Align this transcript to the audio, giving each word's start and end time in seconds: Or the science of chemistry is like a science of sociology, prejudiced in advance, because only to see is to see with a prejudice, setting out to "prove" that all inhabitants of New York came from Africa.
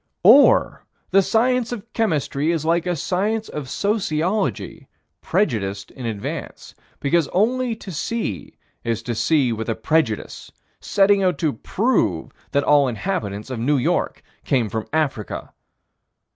Or 0.23 0.83
the 1.11 1.21
science 1.21 1.71
of 1.71 1.93
chemistry 1.93 2.49
is 2.51 2.65
like 2.65 2.87
a 2.87 2.95
science 2.95 3.47
of 3.49 3.69
sociology, 3.69 4.87
prejudiced 5.21 5.91
in 5.91 6.07
advance, 6.07 6.73
because 6.99 7.27
only 7.27 7.75
to 7.75 7.91
see 7.91 8.57
is 8.83 9.03
to 9.03 9.13
see 9.13 9.53
with 9.53 9.69
a 9.69 9.75
prejudice, 9.75 10.51
setting 10.79 11.21
out 11.21 11.37
to 11.37 11.53
"prove" 11.53 12.31
that 12.49 12.63
all 12.63 12.87
inhabitants 12.87 13.51
of 13.51 13.59
New 13.59 13.77
York 13.77 14.23
came 14.43 14.69
from 14.69 14.87
Africa. 14.91 15.53